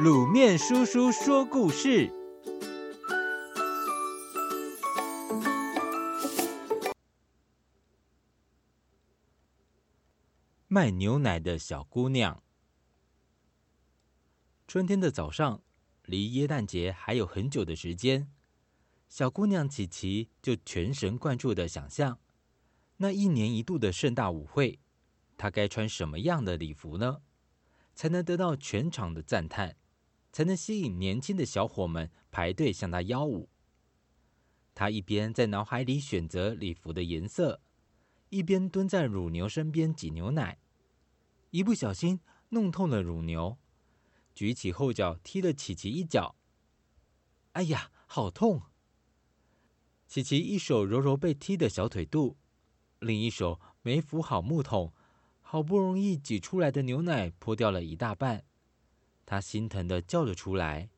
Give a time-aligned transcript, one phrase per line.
[0.00, 2.10] 卤面叔叔说故事：
[10.66, 12.42] 卖牛奶的小姑娘。
[14.66, 15.62] 春天的早上，
[16.06, 18.32] 离耶诞节还有很久的时间，
[19.10, 22.18] 小姑娘琪琪就全神贯注的想象
[22.96, 24.80] 那一年一度的盛大舞会，
[25.36, 27.18] 她该穿什么样的礼服呢？
[27.94, 29.76] 才能得到全场的赞叹，
[30.32, 33.48] 才能吸引年轻的小伙们排队向他邀舞。
[34.74, 37.60] 他一边在脑海里选择礼服的颜色，
[38.30, 40.58] 一边蹲在乳牛身边挤牛奶，
[41.50, 43.58] 一不小心弄痛了乳牛，
[44.34, 46.34] 举起后脚踢了琪琪一脚。
[47.52, 48.62] 哎呀，好痛！
[50.08, 52.38] 琪琪一手揉揉被踢的小腿肚，
[52.98, 54.92] 另一手没扶好木桶。
[55.40, 58.46] 好不容易挤出来的牛奶泼掉了一大半，
[59.32, 60.90] 他心疼地叫了出来。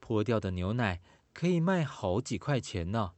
[0.00, 1.00] 泼掉的牛奶
[1.32, 3.12] 可以卖好几块钱呢。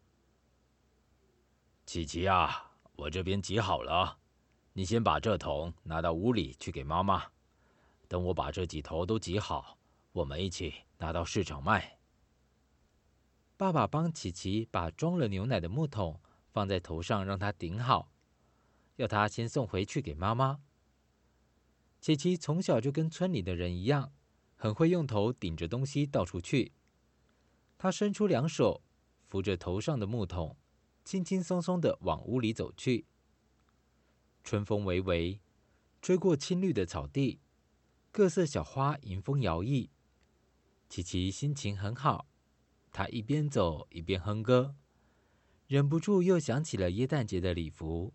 [1.87, 4.19] 琪琪啊，我这边挤好了，
[4.75, 7.25] 你先把这桶拿到屋里去给妈妈。
[8.07, 9.79] 等我把这几头都挤好，
[10.13, 11.99] 我们一起拿到市场卖。
[13.57, 16.21] 爸爸帮琪琪把装了牛奶的木桶
[16.53, 18.13] 放在头上，让他顶好。
[18.97, 20.61] 要他先送回去给妈妈。
[21.99, 24.13] 琪琪从小就跟村里的人一样，
[24.59, 26.73] 很会用头顶着东西到处去。
[27.79, 28.83] 他伸出两手
[29.29, 30.57] 扶着头上的木桶，
[31.05, 33.07] 轻轻松松地往屋里走去。
[34.43, 35.41] 春风微微，
[36.03, 37.41] 吹过青绿的草地，
[38.11, 39.89] 各色小花迎风摇曳。
[40.89, 42.27] 琪琪心情很好，
[42.91, 44.75] 她一边走一边哼歌，
[45.69, 48.13] 忍不住又想起了耶诞节的礼服。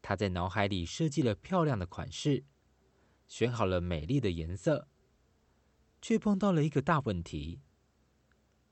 [0.00, 2.44] 他在脑海里设计了漂亮的款式，
[3.26, 4.88] 选好了美丽的颜色，
[6.00, 7.60] 却碰到了一个大问题：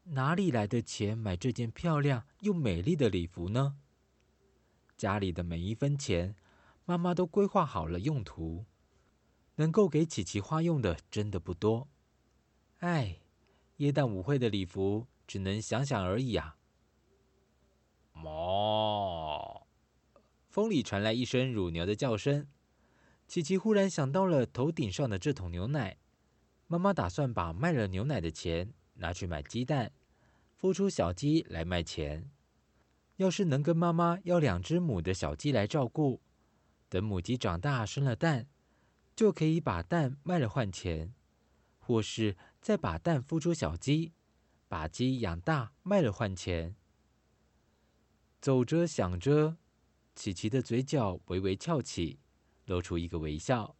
[0.05, 3.77] 哪里来的钱买这件漂亮又美丽的礼服呢？
[4.97, 6.35] 家里的每一分钱，
[6.85, 8.65] 妈妈都规划好了用途，
[9.57, 11.89] 能够给琪琪花用的真的不多。
[12.79, 13.19] 哎，
[13.77, 16.57] 耶诞舞会的礼服只能想想而已啊！
[18.13, 19.67] 妈。
[20.49, 22.47] 风里传来一声乳牛的叫声，
[23.29, 25.99] 琪琪忽然想到了头顶上的这桶牛奶。
[26.69, 29.93] 妈妈打算把卖了牛奶的钱拿去买鸡蛋，
[30.61, 32.29] 孵出小鸡来卖钱。
[33.17, 36.21] 要是能跟妈妈要两只母的小鸡来照顾，
[36.89, 38.47] 等母鸡长大生了蛋，
[39.15, 41.15] 就可以把蛋卖了换钱，
[41.79, 44.13] 或是再把蛋孵出小鸡，
[44.67, 46.75] 把鸡养大卖了换钱。
[48.41, 49.57] 走着想着。
[50.15, 52.19] 琪琪的嘴角微微翘起，
[52.65, 53.76] 露出一个微笑。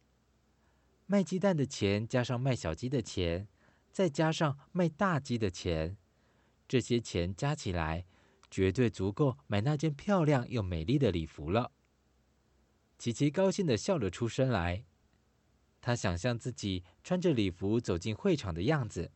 [1.09, 3.47] 卖鸡蛋的钱加上卖小鸡的钱，
[3.91, 5.95] 再加上卖大鸡的钱，
[6.67, 8.05] 这些钱加起来，
[8.51, 11.71] 绝对足够买那件漂亮又美丽的礼服了。
[12.97, 14.83] 琪琪高兴的笑了出声来。
[15.79, 19.09] 她想象自己穿着礼服走进会场的样子，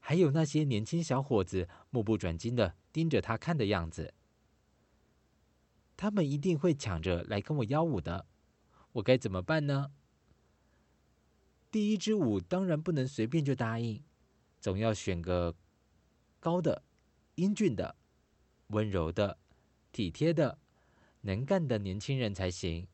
[0.00, 4.14] 还有那些年轻小伙子目不转睛的盯着她看的样子。
[5.98, 8.26] 他们一定会抢着来跟我邀舞的，
[8.92, 9.92] 我该怎么办呢？
[11.70, 14.02] 第一支舞当然不能随便就答应，
[14.60, 15.54] 总要选个
[16.40, 16.82] 高的、
[17.36, 17.94] 英俊的、
[18.68, 19.38] 温柔的、
[19.92, 20.58] 体贴的、
[21.20, 22.88] 能干的年轻人才行。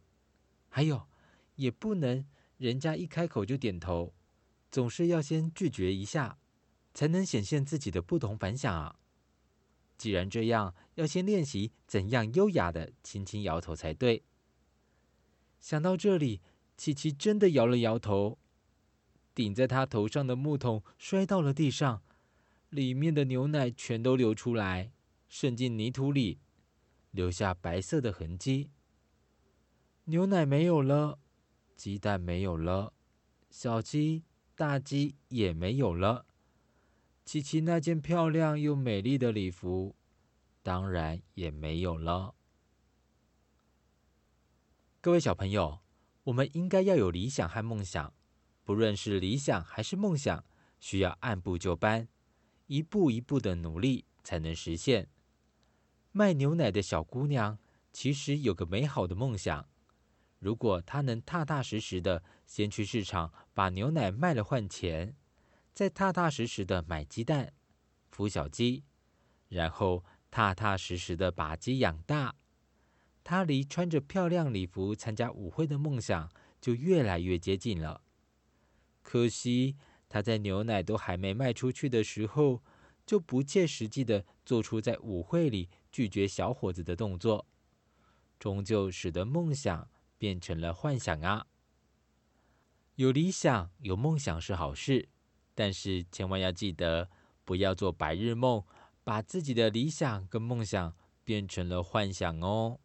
[0.68, 1.08] 还有，
[1.54, 2.26] 也不能
[2.58, 4.12] 人家一开口就点头，
[4.70, 6.38] 总是要先拒绝一下，
[6.92, 8.96] 才能显现自己的不同凡响啊。
[9.96, 14.22] 既然这样，要先练习怎样优雅的轻轻摇头才对。
[15.58, 16.42] 想到这里，
[16.76, 18.38] 琪琪真的摇了摇头，
[19.36, 22.02] 顶在她头上的木桶摔到了地上，
[22.70, 24.90] 里面的牛奶全都流出来，
[25.28, 26.40] 渗进泥土里，
[27.10, 28.70] 留下白色的痕迹。
[30.04, 31.18] 牛奶没有了，
[31.76, 32.94] 鸡蛋没有了，
[33.50, 34.24] 小鸡、
[34.54, 36.24] 大鸡也没有了。
[37.26, 39.94] 琪琪那件漂亮又美丽的礼服，
[40.62, 42.34] 当然也没有了。
[45.02, 45.80] 各位小朋友，
[46.24, 48.14] 我们应该要有理想和梦想，
[48.66, 50.44] 不论是理想还是梦想，
[50.80, 52.08] 需要按部就班，
[52.66, 55.08] 一步一步的努力才能实现。
[56.10, 57.60] 卖牛奶的小姑娘
[57.92, 59.68] 其实有个美好的梦想，
[60.40, 65.14] 如果她能踏踏实实的先去市场把牛奶卖了换钱。
[65.72, 67.52] 再踏踏实实的买鸡蛋，
[68.12, 68.82] 孵小鸡，
[69.48, 72.34] 然后踏踏实实的把鸡养大，
[73.22, 76.28] 他离穿着漂亮礼服参加舞会的梦想
[76.60, 78.02] 就越来越接近了。
[79.06, 79.76] 可惜，
[80.08, 82.60] 他在牛奶都还没卖出去的时候，
[83.06, 87.46] 就不切实际的做出在舞会里拒绝小伙子的动作，
[88.36, 89.88] 终究使得梦想
[90.18, 91.46] 变成了幻想啊！
[92.96, 95.08] 有理想、有梦想是好事，
[95.54, 97.08] 但是千万要记得，
[97.44, 98.64] 不要做白日梦，
[99.04, 102.80] 把自己的理想跟梦想变成了幻想哦。